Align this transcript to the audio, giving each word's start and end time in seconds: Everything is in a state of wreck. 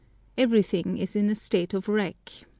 Everything 0.35 0.97
is 0.97 1.15
in 1.15 1.29
a 1.29 1.35
state 1.35 1.75
of 1.75 1.87
wreck. 1.87 2.31